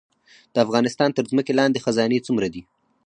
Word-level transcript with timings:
د 0.53 0.55
افغانستان 0.65 1.09
تر 1.17 1.23
ځمکې 1.31 1.53
لاندې 1.59 1.83
خزانې 1.85 2.19
څومره 2.27 2.47
دي؟ 2.53 2.61